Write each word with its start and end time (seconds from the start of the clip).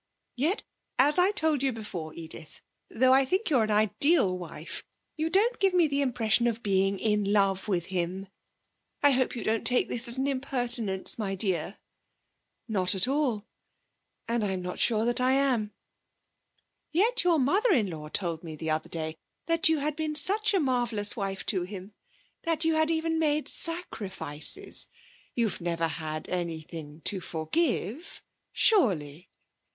'Yet, 0.35 0.63
as 0.97 1.19
I 1.19 1.29
told 1.29 1.61
you 1.61 1.71
before, 1.71 2.15
Edith, 2.15 2.63
though 2.89 3.13
I 3.13 3.23
think 3.23 3.51
you 3.51 3.59
an 3.59 3.69
ideal 3.69 4.35
wife, 4.35 4.83
you 5.15 5.29
don't 5.29 5.59
give 5.59 5.75
me 5.75 5.87
the 5.87 6.01
impression 6.01 6.47
of 6.47 6.63
being 6.63 6.97
in 6.97 7.31
love 7.31 7.67
with 7.67 7.85
him. 7.93 8.27
I 9.03 9.11
hope 9.11 9.35
you 9.35 9.43
don't 9.43 9.63
take 9.63 9.89
this 9.89 10.07
as 10.07 10.17
an 10.17 10.25
impertinence, 10.25 11.19
my 11.19 11.35
dear?' 11.35 11.77
'Not 12.67 12.95
at 12.95 13.07
all. 13.07 13.45
And 14.27 14.43
I'm 14.43 14.63
not 14.63 14.79
sure 14.79 15.05
that 15.05 15.21
I 15.21 15.33
am.' 15.33 15.71
'Yet 16.91 17.23
your 17.23 17.37
mother 17.37 17.69
in 17.71 17.87
law 17.91 18.09
told 18.09 18.43
me 18.43 18.55
the 18.55 18.71
other 18.71 18.89
day 18.89 19.17
that 19.45 19.69
you 19.69 19.77
had 19.77 19.95
been 19.95 20.15
such 20.15 20.51
a 20.55 20.59
marvellous 20.59 21.15
wife 21.15 21.45
to 21.45 21.61
him. 21.61 21.93
That 22.41 22.65
you 22.65 22.73
had 22.73 22.89
even 22.89 23.19
made 23.19 23.47
sacrifices. 23.47 24.87
You 25.35 25.47
have 25.47 25.61
never 25.61 25.87
had 25.87 26.27
anything 26.27 27.01
to 27.01 27.19
forgive, 27.21 28.23
surely?' 28.51 29.29